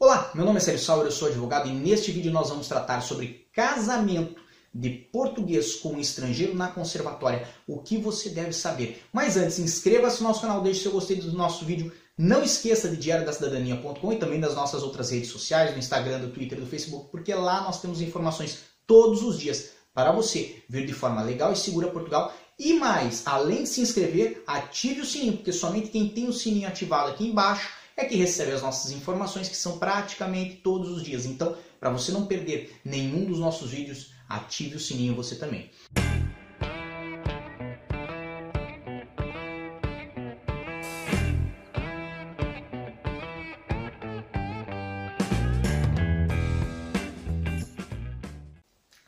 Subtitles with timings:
[0.00, 3.00] Olá, meu nome é Sérgio Sauer, eu sou advogado e neste vídeo nós vamos tratar
[3.00, 4.40] sobre casamento
[4.72, 9.02] de português com um estrangeiro na conservatória, o que você deve saber.
[9.12, 12.96] Mas antes, inscreva-se no nosso canal, deixe seu gostei do nosso vídeo, não esqueça de
[12.96, 17.34] diariodacidadania.com e também das nossas outras redes sociais, do Instagram, do Twitter, do Facebook, porque
[17.34, 21.88] lá nós temos informações todos os dias para você vir de forma legal e segura
[21.88, 22.32] Portugal.
[22.56, 26.68] E mais, além de se inscrever, ative o sininho, porque somente quem tem o sininho
[26.68, 31.26] ativado aqui embaixo é que recebe as nossas informações, que são praticamente todos os dias.
[31.26, 35.68] Então, para você não perder nenhum dos nossos vídeos, ative o sininho você também.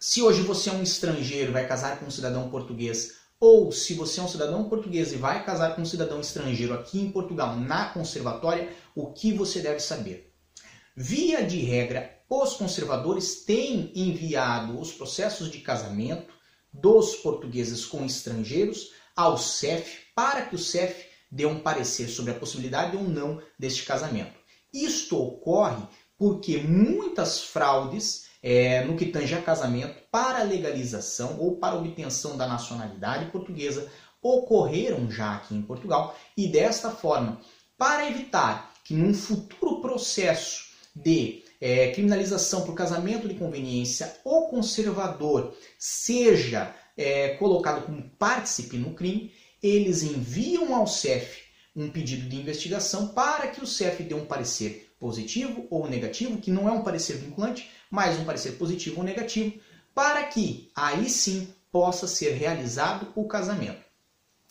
[0.00, 4.20] Se hoje você é um estrangeiro, vai casar com um cidadão português, ou se você
[4.20, 7.86] é um cidadão português e vai casar com um cidadão estrangeiro aqui em Portugal, na
[7.86, 10.32] conservatória, o que você deve saber?
[10.96, 16.34] Via de regra, os conservadores têm enviado os processos de casamento
[16.72, 22.38] dos portugueses com estrangeiros ao CEF para que o CEF dê um parecer sobre a
[22.38, 24.38] possibilidade ou não deste casamento.
[24.72, 25.86] Isto ocorre
[26.16, 32.46] porque muitas fraudes é, no que tange a casamento para legalização ou para obtenção da
[32.46, 33.90] nacionalidade portuguesa
[34.22, 37.40] ocorreram já aqui em Portugal e desta forma,
[37.76, 45.54] para evitar que num futuro processo de é, criminalização por casamento de conveniência o conservador
[45.78, 51.47] seja é, colocado como partícipe no crime, eles enviam ao CEF
[51.82, 56.50] um pedido de investigação para que o CEF dê um parecer positivo ou negativo, que
[56.50, 59.58] não é um parecer vinculante, mas um parecer positivo ou negativo,
[59.94, 63.80] para que aí sim possa ser realizado o casamento.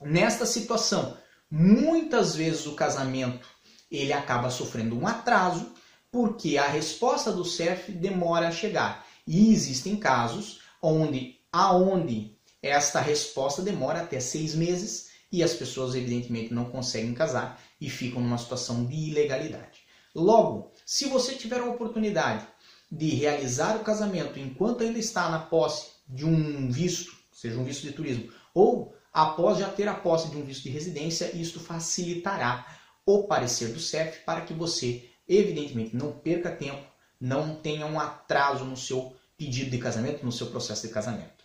[0.00, 1.16] Nesta situação,
[1.50, 3.46] muitas vezes o casamento
[3.90, 5.74] ele acaba sofrendo um atraso
[6.10, 9.06] porque a resposta do CEF demora a chegar.
[9.26, 16.52] E existem casos onde aonde esta resposta demora até seis meses e as pessoas evidentemente
[16.52, 19.80] não conseguem casar e ficam numa situação de ilegalidade.
[20.14, 22.46] Logo, se você tiver a oportunidade
[22.90, 27.86] de realizar o casamento enquanto ainda está na posse de um visto, seja um visto
[27.86, 32.66] de turismo, ou após já ter a posse de um visto de residência, isto facilitará
[33.06, 36.84] o parecer do CEF para que você, evidentemente, não perca tempo,
[37.20, 41.39] não tenha um atraso no seu pedido de casamento, no seu processo de casamento.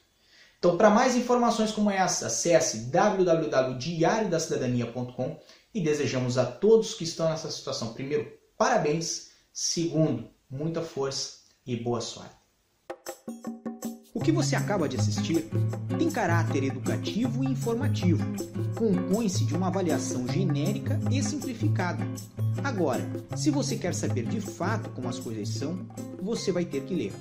[0.65, 5.37] Então, para mais informações como essa, acesse www.diariodacidadania.com
[5.71, 11.33] e desejamos a todos que estão nessa situação, primeiro, parabéns, segundo, muita força
[11.67, 12.33] e boa sorte.
[14.11, 15.47] O que você acaba de assistir
[15.99, 18.25] tem caráter educativo e informativo.
[18.75, 22.03] Compõe-se de uma avaliação genérica e simplificada.
[22.63, 25.85] Agora, se você quer saber de fato como as coisas são,
[26.23, 27.13] você vai ter que ler.